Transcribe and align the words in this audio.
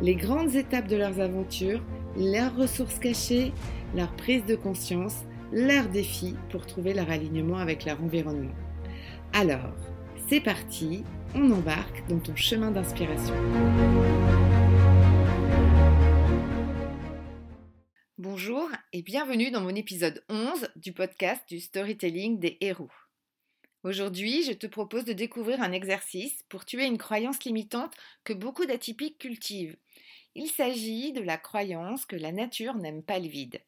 les 0.00 0.14
grandes 0.14 0.54
étapes 0.54 0.88
de 0.88 0.96
leurs 0.96 1.20
aventures, 1.20 1.82
leurs 2.16 2.56
ressources 2.56 2.98
cachées, 2.98 3.52
leur 3.94 4.14
prise 4.16 4.44
de 4.44 4.56
conscience, 4.56 5.24
leurs 5.52 5.88
défis 5.88 6.36
pour 6.50 6.66
trouver 6.66 6.94
leur 6.94 7.10
alignement 7.10 7.58
avec 7.58 7.84
leur 7.84 8.02
environnement. 8.02 8.54
Alors, 9.32 9.74
c'est 10.28 10.40
parti, 10.40 11.04
on 11.34 11.50
embarque 11.50 12.06
dans 12.08 12.18
ton 12.18 12.36
chemin 12.36 12.70
d'inspiration. 12.70 13.34
Bonjour 18.18 18.68
et 18.92 19.02
bienvenue 19.02 19.50
dans 19.50 19.60
mon 19.60 19.74
épisode 19.74 20.22
11 20.28 20.68
du 20.76 20.92
podcast 20.92 21.42
du 21.48 21.60
storytelling 21.60 22.38
des 22.38 22.56
héros. 22.60 22.88
Aujourd'hui, 23.84 24.44
je 24.44 24.52
te 24.52 24.68
propose 24.68 25.04
de 25.04 25.12
découvrir 25.12 25.60
un 25.60 25.72
exercice 25.72 26.44
pour 26.48 26.64
tuer 26.64 26.86
une 26.86 26.98
croyance 26.98 27.42
limitante 27.44 27.94
que 28.22 28.32
beaucoup 28.32 28.64
d'atypiques 28.64 29.18
cultivent. 29.18 29.76
Il 30.36 30.48
s'agit 30.48 31.12
de 31.12 31.20
la 31.20 31.36
croyance 31.36 32.06
que 32.06 32.14
la 32.14 32.30
nature 32.30 32.76
n'aime 32.76 33.02
pas 33.02 33.18
le 33.18 33.26
vide. 33.26 33.60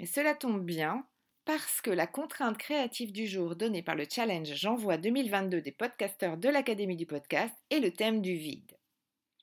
Et 0.00 0.06
cela 0.06 0.34
tombe 0.34 0.64
bien 0.64 1.06
parce 1.46 1.80
que 1.80 1.90
la 1.90 2.06
contrainte 2.06 2.58
créative 2.58 3.10
du 3.10 3.26
jour 3.26 3.56
donnée 3.56 3.82
par 3.82 3.94
le 3.94 4.04
challenge 4.08 4.52
J'envoie 4.54 4.98
2022 4.98 5.62
des 5.62 5.72
podcasteurs 5.72 6.36
de 6.36 6.50
l'Académie 6.50 6.96
du 6.96 7.06
podcast 7.06 7.54
est 7.70 7.80
le 7.80 7.90
thème 7.90 8.20
du 8.20 8.34
vide. 8.34 8.76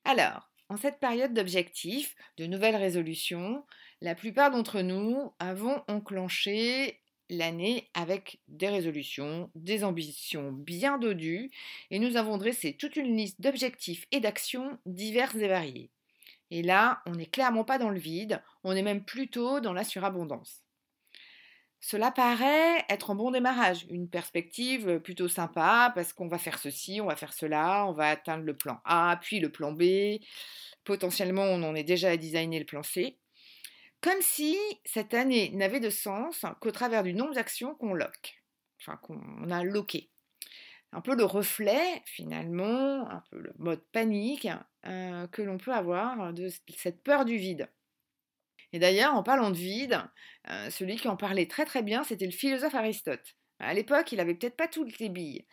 Alors, 0.04 0.52
en 0.70 0.78
cette 0.78 1.00
période 1.00 1.34
d'objectifs, 1.34 2.16
de 2.38 2.46
nouvelles 2.46 2.76
résolutions, 2.76 3.66
la 4.02 4.14
plupart 4.14 4.52
d'entre 4.52 4.82
nous 4.82 5.34
avons 5.40 5.84
enclenché 5.88 7.02
l'année 7.30 7.90
avec 7.94 8.40
des 8.48 8.70
résolutions, 8.70 9.50
des 9.56 9.84
ambitions 9.84 10.52
bien 10.52 10.98
dodues, 10.98 11.52
et 11.92 12.00
nous 12.00 12.18
avons 12.18 12.38
dressé 12.38 12.74
toute 12.74 12.96
une 12.96 13.16
liste 13.16 13.42
d'objectifs 13.42 14.06
et 14.12 14.20
d'actions 14.20 14.78
diverses 14.86 15.36
et 15.36 15.48
variées. 15.48 15.92
Et 16.52 16.62
là, 16.62 17.02
on 17.06 17.12
n'est 17.12 17.26
clairement 17.26 17.64
pas 17.64 17.78
dans 17.78 17.90
le 17.90 18.00
vide, 18.00 18.42
on 18.64 18.76
est 18.76 18.84
même 18.84 19.04
plutôt 19.04 19.60
dans 19.60 19.74
la 19.74 19.84
surabondance. 19.84 20.62
Cela 21.82 22.12
paraît 22.12 22.84
être 22.90 23.12
un 23.12 23.16
bon 23.16 23.30
démarrage, 23.30 23.86
une 23.92 24.10
perspective 24.10 25.00
plutôt 25.02 25.28
sympa 25.28 25.92
parce 25.94 26.14
qu'on 26.14 26.28
va 26.28 26.40
faire 26.40 26.58
ceci, 26.58 27.00
on 27.00 27.06
va 27.06 27.16
faire 27.16 27.34
cela, 27.34 27.86
on 27.88 27.92
va 27.94 28.10
atteindre 28.10 28.44
le 28.44 28.56
plan 28.56 28.80
A, 28.86 29.20
puis 29.22 29.40
le 29.40 29.52
plan 29.52 29.72
B. 29.72 30.18
Potentiellement, 30.84 31.44
on 31.44 31.62
en 31.64 31.76
est 31.76 31.84
déjà 31.84 32.10
à 32.10 32.18
designer 32.18 32.60
le 32.60 32.66
plan 32.66 32.82
C. 32.82 33.20
Comme 34.06 34.22
si 34.22 34.56
cette 34.84 35.16
année 35.16 35.50
n'avait 35.56 35.80
de 35.80 35.90
sens 35.90 36.46
qu'au 36.62 36.70
travers 36.70 37.02
du 37.02 37.16
nombre 37.16 37.34
d'actions 37.34 37.74
qu'on 37.74 37.96
loque, 37.96 38.40
enfin 38.80 38.98
qu'on 38.98 39.50
a 39.50 39.64
loqué. 39.64 40.12
Un 40.92 41.02
peu 41.02 41.16
le 41.16 41.24
reflet, 41.24 42.04
finalement, 42.06 43.10
un 43.10 43.24
peu 43.32 43.40
le 43.40 43.52
mode 43.58 43.84
panique 43.92 44.48
euh, 44.86 45.26
que 45.30 45.42
l'on 45.42 45.58
peut 45.58 45.74
avoir 45.74 46.34
de 46.34 46.52
cette 46.78 47.02
peur 47.02 47.26
du 47.26 47.38
vide. 47.38 47.68
Et 48.74 48.78
d'ailleurs, 48.78 49.16
en 49.16 49.24
parlant 49.24 49.50
de 49.50 49.58
vide, 49.58 50.00
euh, 50.52 50.70
celui 50.70 50.98
qui 50.98 51.08
en 51.08 51.18
parlait 51.18 51.48
très 51.48 51.66
très 51.66 51.82
bien, 51.82 52.04
c'était 52.04 52.28
le 52.28 52.32
philosophe 52.32 52.76
Aristote. 52.76 53.36
À 53.58 53.74
l'époque, 53.74 54.12
il 54.12 54.20
avait 54.20 54.36
peut-être 54.36 54.56
pas 54.56 54.68
toutes 54.68 55.00
les 55.00 55.10
billes. 55.10 55.48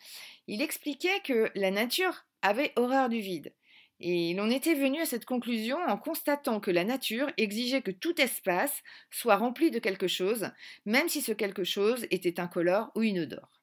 Il 0.45 0.61
expliquait 0.61 1.21
que 1.21 1.49
la 1.55 1.71
nature 1.71 2.27
avait 2.43 2.71
horreur 2.75 3.09
du 3.09 3.19
vide 3.19 3.51
et 3.99 4.33
l'on 4.33 4.49
était 4.49 4.73
venu 4.73 4.99
à 4.99 5.05
cette 5.05 5.25
conclusion 5.25 5.77
en 5.87 5.97
constatant 5.97 6.59
que 6.59 6.71
la 6.71 6.83
nature 6.83 7.31
exigeait 7.37 7.81
que 7.81 7.91
tout 7.91 8.19
espace 8.19 8.83
soit 9.11 9.37
rempli 9.37 9.71
de 9.71 9.79
quelque 9.79 10.07
chose, 10.07 10.49
même 10.85 11.09
si 11.09 11.21
ce 11.21 11.31
quelque 11.31 11.63
chose 11.63 12.05
était 12.11 12.39
incolore 12.39 12.91
ou 12.95 13.03
inodore. 13.03 13.61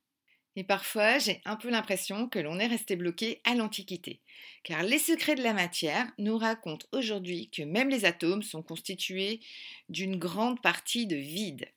Et 0.56 0.64
parfois, 0.64 1.19
j'ai 1.19 1.40
un 1.44 1.56
peu 1.56 1.70
l'impression 1.70 2.28
que 2.28 2.38
l'on 2.38 2.58
est 2.58 2.66
resté 2.66 2.96
bloqué 2.96 3.40
à 3.44 3.54
l'Antiquité, 3.54 4.20
car 4.64 4.82
les 4.82 4.98
secrets 4.98 5.36
de 5.36 5.42
la 5.42 5.52
matière 5.52 6.10
nous 6.19 6.36
racontent 6.36 6.86
aujourd'hui 6.92 7.48
que 7.50 7.62
même 7.62 7.88
les 7.88 8.04
atomes 8.04 8.42
sont 8.42 8.62
constitués 8.62 9.40
d'une 9.88 10.16
grande 10.16 10.60
partie 10.60 11.06
de 11.06 11.16
vide. 11.16 11.69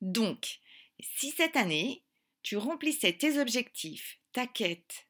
Donc, 0.00 0.58
si 1.00 1.30
cette 1.30 1.56
année, 1.56 2.02
tu 2.42 2.56
remplissais 2.56 3.12
tes 3.12 3.38
objectifs, 3.38 4.18
ta 4.32 4.46
quête, 4.46 5.06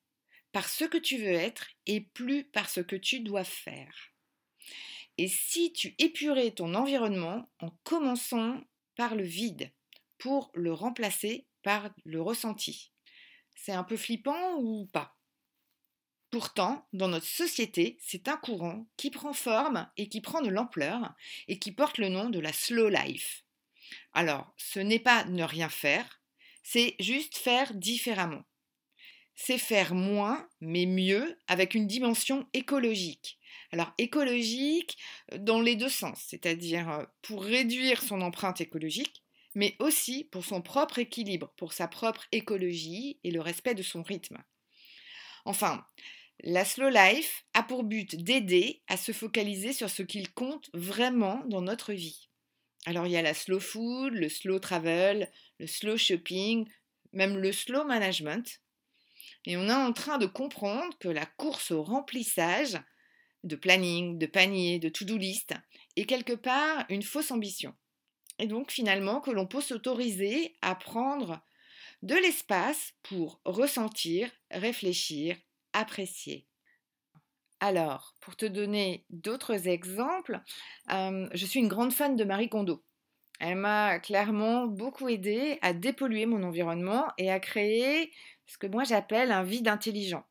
par 0.52 0.68
ce 0.68 0.84
que 0.84 0.98
tu 0.98 1.18
veux 1.18 1.32
être 1.32 1.68
et 1.86 2.00
plus 2.00 2.44
par 2.44 2.68
ce 2.68 2.80
que 2.80 2.96
tu 2.96 3.20
dois 3.20 3.44
faire. 3.44 4.12
Et 5.18 5.28
si 5.28 5.72
tu 5.72 5.94
épurais 5.98 6.52
ton 6.52 6.74
environnement 6.74 7.50
en 7.60 7.70
commençant 7.84 8.60
par 8.96 9.14
le 9.14 9.24
vide 9.24 9.70
pour 10.18 10.50
le 10.54 10.72
remplacer 10.72 11.46
par 11.62 11.90
le 12.04 12.20
ressenti. 12.20 12.92
C'est 13.54 13.72
un 13.72 13.84
peu 13.84 13.96
flippant 13.96 14.56
ou 14.58 14.86
pas? 14.86 15.16
Pourtant, 16.30 16.86
dans 16.92 17.08
notre 17.08 17.26
société, 17.26 17.98
c'est 18.00 18.28
un 18.28 18.36
courant 18.36 18.86
qui 18.96 19.10
prend 19.10 19.34
forme 19.34 19.90
et 19.96 20.08
qui 20.08 20.20
prend 20.20 20.40
de 20.40 20.48
l'ampleur 20.48 21.14
et 21.46 21.58
qui 21.58 21.72
porte 21.72 21.98
le 21.98 22.08
nom 22.08 22.30
de 22.30 22.38
la 22.38 22.52
slow 22.52 22.88
life. 22.88 23.44
Alors, 24.14 24.54
ce 24.56 24.80
n'est 24.80 24.98
pas 24.98 25.24
ne 25.26 25.44
rien 25.44 25.68
faire, 25.68 26.22
c'est 26.62 26.96
juste 27.00 27.36
faire 27.36 27.74
différemment 27.74 28.44
c'est 29.34 29.58
faire 29.58 29.94
moins, 29.94 30.46
mais 30.60 30.86
mieux, 30.86 31.38
avec 31.48 31.74
une 31.74 31.86
dimension 31.86 32.46
écologique. 32.52 33.38
Alors 33.70 33.92
écologique 33.98 34.98
euh, 35.32 35.38
dans 35.38 35.60
les 35.60 35.76
deux 35.76 35.88
sens, 35.88 36.22
c'est-à-dire 36.28 36.90
euh, 36.90 37.04
pour 37.22 37.42
réduire 37.42 38.02
son 38.02 38.20
empreinte 38.20 38.60
écologique, 38.60 39.22
mais 39.54 39.76
aussi 39.78 40.24
pour 40.24 40.44
son 40.44 40.62
propre 40.62 40.98
équilibre, 40.98 41.52
pour 41.56 41.72
sa 41.72 41.88
propre 41.88 42.26
écologie 42.32 43.18
et 43.24 43.30
le 43.30 43.40
respect 43.40 43.74
de 43.74 43.82
son 43.82 44.02
rythme. 44.02 44.42
Enfin, 45.44 45.84
la 46.40 46.64
slow 46.64 46.88
life 46.88 47.44
a 47.54 47.62
pour 47.62 47.84
but 47.84 48.16
d'aider 48.16 48.82
à 48.88 48.96
se 48.96 49.12
focaliser 49.12 49.72
sur 49.72 49.90
ce 49.90 50.02
qu'il 50.02 50.32
compte 50.32 50.70
vraiment 50.72 51.42
dans 51.46 51.62
notre 51.62 51.92
vie. 51.92 52.28
Alors 52.86 53.06
il 53.06 53.12
y 53.12 53.16
a 53.16 53.22
la 53.22 53.34
slow 53.34 53.60
food, 53.60 54.14
le 54.14 54.28
slow 54.28 54.58
travel, 54.58 55.30
le 55.58 55.66
slow 55.66 55.96
shopping, 55.96 56.68
même 57.12 57.36
le 57.36 57.52
slow 57.52 57.84
management, 57.84 58.60
et 59.44 59.56
on 59.56 59.68
est 59.68 59.72
en 59.72 59.92
train 59.92 60.18
de 60.18 60.26
comprendre 60.26 60.96
que 60.98 61.08
la 61.08 61.26
course 61.26 61.70
au 61.70 61.82
remplissage 61.82 62.78
de 63.44 63.56
planning, 63.56 64.18
de 64.18 64.26
panier, 64.26 64.78
de 64.78 64.88
to-do 64.88 65.16
list 65.16 65.52
est 65.96 66.04
quelque 66.04 66.32
part 66.32 66.84
une 66.88 67.02
fausse 67.02 67.30
ambition. 67.30 67.74
Et 68.38 68.46
donc 68.46 68.70
finalement 68.70 69.20
que 69.20 69.30
l'on 69.30 69.46
peut 69.46 69.60
s'autoriser 69.60 70.54
à 70.62 70.74
prendre 70.74 71.40
de 72.02 72.14
l'espace 72.14 72.94
pour 73.02 73.40
ressentir, 73.44 74.30
réfléchir, 74.50 75.36
apprécier. 75.72 76.46
Alors, 77.60 78.16
pour 78.20 78.34
te 78.34 78.44
donner 78.44 79.06
d'autres 79.10 79.68
exemples, 79.68 80.40
euh, 80.90 81.28
je 81.32 81.46
suis 81.46 81.60
une 81.60 81.68
grande 81.68 81.92
fan 81.92 82.16
de 82.16 82.24
Marie 82.24 82.48
Kondo. 82.48 82.82
Elle 83.44 83.56
m'a 83.56 83.98
clairement 83.98 84.68
beaucoup 84.68 85.08
aidé 85.08 85.58
à 85.62 85.72
dépolluer 85.72 86.26
mon 86.26 86.44
environnement 86.44 87.08
et 87.18 87.28
à 87.28 87.40
créer 87.40 88.12
ce 88.46 88.56
que 88.56 88.68
moi 88.68 88.84
j'appelle 88.84 89.32
un 89.32 89.42
vide 89.42 89.66
intelligent. 89.66 90.24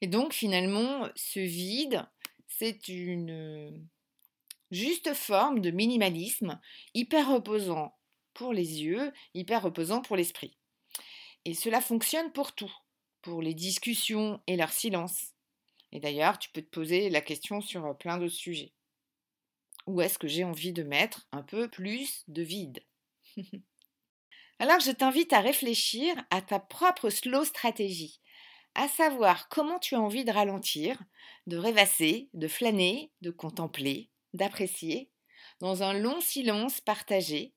Et 0.00 0.06
donc 0.06 0.32
finalement, 0.32 1.08
ce 1.16 1.40
vide, 1.40 2.06
c'est 2.46 2.86
une 2.86 3.84
juste 4.70 5.12
forme 5.12 5.58
de 5.58 5.72
minimalisme, 5.72 6.60
hyper 6.94 7.32
reposant 7.32 7.98
pour 8.32 8.52
les 8.52 8.84
yeux, 8.84 9.12
hyper 9.34 9.64
reposant 9.64 10.00
pour 10.00 10.16
l'esprit. 10.16 10.56
Et 11.44 11.54
cela 11.54 11.80
fonctionne 11.80 12.30
pour 12.30 12.52
tout, 12.52 12.72
pour 13.22 13.42
les 13.42 13.54
discussions 13.54 14.40
et 14.46 14.56
leur 14.56 14.70
silence. 14.70 15.32
Et 15.90 15.98
d'ailleurs, 15.98 16.38
tu 16.38 16.48
peux 16.50 16.62
te 16.62 16.70
poser 16.70 17.10
la 17.10 17.22
question 17.22 17.60
sur 17.60 17.98
plein 17.98 18.18
d'autres 18.18 18.32
sujets. 18.32 18.72
Où 19.86 20.00
est-ce 20.00 20.18
que 20.18 20.28
j'ai 20.28 20.44
envie 20.44 20.72
de 20.72 20.82
mettre 20.82 21.26
un 21.32 21.42
peu 21.42 21.68
plus 21.68 22.24
de 22.28 22.42
vide? 22.42 22.80
Alors 24.58 24.80
je 24.80 24.90
t'invite 24.90 25.32
à 25.32 25.40
réfléchir 25.40 26.14
à 26.30 26.42
ta 26.42 26.58
propre 26.60 27.08
slow 27.08 27.44
stratégie, 27.44 28.20
à 28.74 28.88
savoir 28.88 29.48
comment 29.48 29.78
tu 29.78 29.94
as 29.94 30.00
envie 30.00 30.24
de 30.24 30.32
ralentir, 30.32 30.98
de 31.46 31.56
rêvasser, 31.56 32.28
de 32.34 32.46
flâner, 32.46 33.10
de 33.22 33.30
contempler, 33.30 34.10
d'apprécier, 34.34 35.10
dans 35.60 35.82
un 35.82 35.94
long 35.94 36.20
silence 36.20 36.80
partagé, 36.80 37.54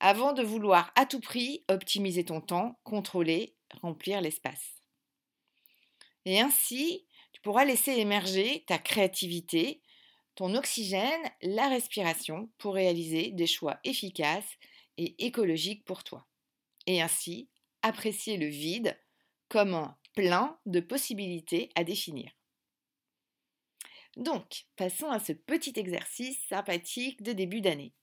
avant 0.00 0.32
de 0.32 0.42
vouloir 0.42 0.92
à 0.96 1.06
tout 1.06 1.20
prix 1.20 1.64
optimiser 1.68 2.24
ton 2.24 2.40
temps, 2.40 2.78
contrôler, 2.84 3.56
remplir 3.80 4.20
l'espace. 4.20 4.82
Et 6.24 6.40
ainsi, 6.40 7.06
tu 7.32 7.40
pourras 7.40 7.64
laisser 7.64 7.92
émerger 7.92 8.64
ta 8.66 8.78
créativité, 8.78 9.80
ton 10.34 10.54
oxygène, 10.54 11.30
la 11.42 11.68
respiration 11.68 12.50
pour 12.58 12.74
réaliser 12.74 13.30
des 13.32 13.46
choix 13.46 13.78
efficaces 13.84 14.58
et 14.96 15.24
écologiques 15.24 15.84
pour 15.84 16.04
toi. 16.04 16.26
Et 16.86 17.02
ainsi, 17.02 17.48
apprécier 17.82 18.36
le 18.36 18.46
vide 18.46 18.98
comme 19.48 19.74
un 19.74 19.96
plein 20.14 20.58
de 20.66 20.80
possibilités 20.80 21.70
à 21.74 21.84
définir. 21.84 22.30
Donc, 24.16 24.66
passons 24.76 25.10
à 25.10 25.18
ce 25.18 25.32
petit 25.32 25.72
exercice 25.76 26.38
sympathique 26.48 27.22
de 27.22 27.32
début 27.32 27.60
d'année. 27.60 27.94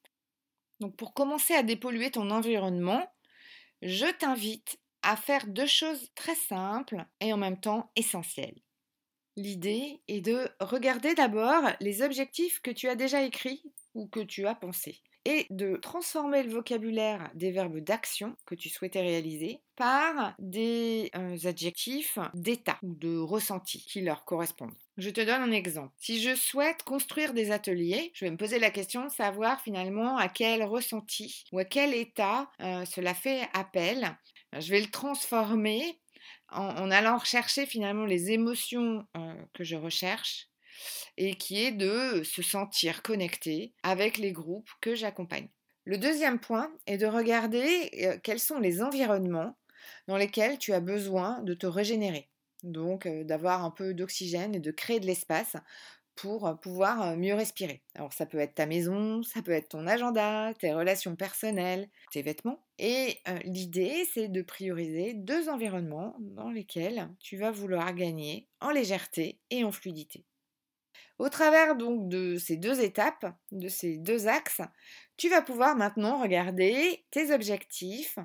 Donc, 0.80 0.96
pour 0.96 1.14
commencer 1.14 1.54
à 1.54 1.64
dépolluer 1.64 2.10
ton 2.12 2.31
environnement, 2.31 3.06
je 3.81 4.06
t'invite 4.18 4.80
à 5.02 5.16
faire 5.16 5.48
deux 5.48 5.68
choses 5.68 6.10
très 6.16 6.36
simples 6.36 7.06
et 7.20 7.31
en 7.31 7.38
même 7.38 7.60
temps 7.60 7.92
essentielles. 7.96 8.62
L'idée 9.42 10.02
est 10.10 10.20
de 10.20 10.50
regarder 10.60 11.16
d'abord 11.16 11.64
les 11.80 12.02
objectifs 12.02 12.60
que 12.62 12.72
tu 12.72 12.90
as 12.90 12.96
déjà 12.96 13.24
écrits 13.24 13.64
ou 13.94 14.06
que 14.06 14.20
tu 14.20 14.46
as 14.46 14.54
pensés 14.54 15.00
et 15.24 15.48
de 15.50 15.78
transformer 15.78 16.44
le 16.44 16.50
vocabulaire 16.50 17.32
des 17.36 17.52
verbes 17.52 17.80
d'action 17.80 18.36
que 18.46 18.54
tu 18.54 18.68
souhaitais 18.68 19.00
réaliser 19.00 19.62
par 19.78 20.34
des 20.40 21.10
euh, 21.16 21.38
adjectifs 21.46 22.20
d'état 22.34 22.80
ou 22.84 22.94
de 22.96 23.18
ressenti 23.18 23.80
qui 23.80 24.02
leur 24.02 24.26
correspondent. 24.26 24.76
Je 24.98 25.10
te 25.10 25.22
donne 25.22 25.42
un 25.42 25.52
exemple. 25.54 25.94
Si 25.96 26.22
je 26.22 26.36
souhaite 26.36 26.84
construire 26.84 27.34
des 27.34 27.52
ateliers, 27.52 28.12
je 28.14 28.26
vais 28.26 28.32
me 28.32 28.38
poser 28.38 28.60
la 28.60 28.72
question 28.72 29.06
de 29.06 29.12
savoir 29.12 29.62
finalement 29.62 30.18
à 30.18 30.28
quel 30.28 30.64
ressenti 30.64 31.46
ou 31.54 31.60
à 31.60 31.64
quel 31.64 31.94
état 31.94 32.50
euh, 32.60 32.84
cela 32.84 33.14
fait 33.14 33.48
appel. 33.54 34.18
Je 34.52 34.70
vais 34.70 34.82
le 34.82 34.92
transformer 34.92 35.98
en, 36.51 36.92
allant 36.92 37.18
rechercher 37.18 37.66
finalement 37.66 38.06
les 38.06 38.31
émotions 38.31 39.06
que 39.54 39.63
je 39.63 39.75
recherche 39.75 40.48
et 41.18 41.36
qui 41.36 41.63
est 41.63 41.72
de 41.72 42.24
se 42.24 42.42
sentir 42.42 43.01
connecté 43.01 43.74
avec 43.84 44.18
les 44.18 44.31
groupes 44.31 44.69
que 44.81 44.96
j'accompagne. 44.96 45.50
Le 45.86 45.98
deuxième 45.98 46.40
point 46.40 46.72
est 46.86 46.98
de 46.98 47.06
regarder 47.06 48.19
quels 48.24 48.40
sont 48.40 48.60
les 48.60 48.81
environnements 48.81 49.57
dans 50.07 50.18
lesquels 50.18 50.57
tu 50.57 50.74
as 50.74 50.80
besoin 50.80 51.42
de 51.42 51.54
te 51.54 51.66
régénérer. 51.66 52.30
Donc 52.63 53.07
d'avoir 53.07 53.63
un 53.63 53.72
peu 53.72 53.94
d'oxygène 53.94 54.54
et 54.54 54.60
de 54.60 54.72
créer 54.72 55.00
de 55.00 55.06
l'espace 55.06 55.56
pour 56.21 56.48
euh, 56.48 56.54
pouvoir 56.56 57.18
mieux 57.18 57.33
respirer. 57.33 57.83
Alors 57.95 58.13
ça 58.13 58.25
peut 58.25 58.39
être 58.39 58.56
ta 58.56 58.66
maison, 58.66 59.24
ça 59.24 59.42
peut 59.42 59.51
être 59.51 59.69
ton 59.69 59.88
agenda, 59.88 60.54
tes 60.60 60.74
relations 60.74 61.16
personnelles, 61.16 61.89
tes 62.12 62.21
vêtements. 62.21 62.63
Et 62.77 63.19
l'idée, 63.44 64.07
c'est 64.13 64.30
de 64.30 64.42
prioriser 64.42 65.13
deux 65.13 65.50
environnements 65.50 66.16
dans 66.19 66.50
lesquels 66.50 67.10
tu 67.19 67.36
vas 67.36 67.51
vouloir 67.51 67.94
gagner 67.94 68.48
en 68.62 68.71
légèreté 68.71 69.39
et 69.50 69.66
en 69.66 69.71
fluidité. 69.71 70.25
Au 71.19 71.27
travers 71.27 71.75
donc 71.75 72.07
de 72.07 72.38
ces 72.38 72.56
deux 72.56 72.80
étapes, 72.80 73.25
de 73.51 73.68
ces 73.68 73.98
deux 73.98 74.27
axes, 74.27 74.62
tu 75.18 75.27
vas 75.27 75.42
pouvoir 75.42 75.75
maintenant 75.75 76.21
regarder 76.21 77.06
tes 77.12 77.33
objectifs 77.33 78.18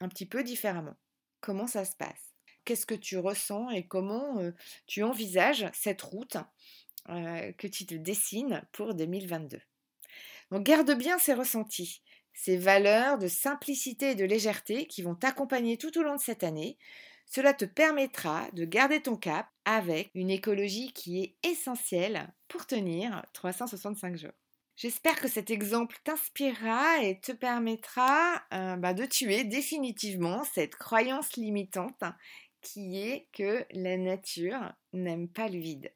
un 0.00 0.08
petit 0.08 0.26
peu 0.26 0.42
différemment. 0.42 0.96
Comment 1.40 1.68
ça 1.68 1.84
se 1.84 1.96
passe? 1.96 2.34
Qu'est-ce 2.64 2.86
que 2.86 2.96
tu 2.96 3.16
ressens 3.16 3.70
et 3.70 3.86
comment 3.86 4.38
euh, 4.38 4.50
tu 4.86 5.04
envisages 5.04 5.68
cette 5.72 6.02
route 6.02 6.36
euh, 7.08 7.52
que 7.52 7.66
tu 7.66 7.86
te 7.86 7.94
dessines 7.94 8.62
pour 8.72 8.94
2022 8.94 9.60
Donc 10.50 10.62
garde 10.64 10.92
bien 10.92 11.18
ces 11.18 11.34
ressentis, 11.34 12.02
ces 12.32 12.56
valeurs 12.56 13.18
de 13.18 13.28
simplicité 13.28 14.10
et 14.10 14.14
de 14.14 14.24
légèreté 14.24 14.86
qui 14.86 15.02
vont 15.02 15.14
t'accompagner 15.14 15.76
tout 15.76 15.96
au 15.98 16.02
long 16.02 16.16
de 16.16 16.20
cette 16.20 16.44
année 16.44 16.78
cela 17.26 17.54
te 17.54 17.64
permettra 17.64 18.46
de 18.52 18.66
garder 18.66 19.00
ton 19.00 19.16
cap 19.16 19.46
avec 19.64 20.10
une 20.14 20.30
écologie 20.30 20.92
qui 20.92 21.22
est 21.22 21.48
essentielle 21.48 22.32
pour 22.48 22.66
tenir 22.66 23.24
365 23.32 24.16
jours. 24.16 24.32
J'espère 24.76 25.20
que 25.20 25.28
cet 25.28 25.50
exemple 25.50 25.96
t'inspirera 26.04 27.02
et 27.02 27.20
te 27.20 27.32
permettra 27.32 28.42
euh, 28.52 28.76
bah, 28.76 28.92
de 28.92 29.06
tuer 29.06 29.44
définitivement 29.44 30.44
cette 30.44 30.76
croyance 30.76 31.36
limitante 31.36 32.02
qui 32.60 32.98
est 32.98 33.28
que 33.32 33.64
la 33.70 33.96
nature 33.96 34.72
n'aime 34.92 35.28
pas 35.28 35.48
le 35.48 35.58
vide. 35.58 35.90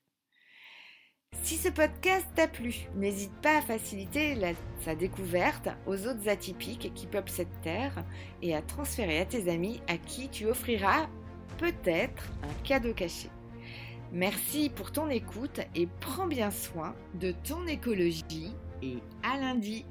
Si 1.46 1.58
ce 1.58 1.69
podcast 1.69 2.26
t'a 2.34 2.49
plu, 2.49 2.88
n'hésite 2.96 3.32
pas 3.40 3.58
à 3.58 3.62
faciliter 3.62 4.37
sa 4.81 4.96
découverte 4.96 5.69
aux 5.87 6.08
autres 6.08 6.28
atypiques 6.28 6.93
qui 6.93 7.06
peuplent 7.06 7.31
cette 7.31 7.61
terre 7.62 8.05
et 8.43 8.56
à 8.56 8.62
transférer 8.62 9.20
à 9.20 9.26
tes 9.26 9.49
amis 9.49 9.81
à 9.87 9.96
qui 9.96 10.28
tu 10.28 10.46
offriras 10.46 11.06
peut-être 11.58 12.25
un 12.43 12.62
cadeau 12.64 12.93
caché. 12.93 13.31
Merci 14.11 14.70
pour 14.75 14.90
ton 14.90 15.08
écoute 15.08 15.61
et 15.76 15.87
prends 16.00 16.26
bien 16.26 16.50
soin 16.50 16.96
de 17.14 17.31
ton 17.31 17.64
écologie 17.69 18.52
et 18.82 18.99
à 19.22 19.38
lundi. 19.38 19.87